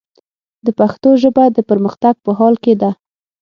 [0.65, 2.91] د پښتو ژبه، د پرمختګ په حال کې ده.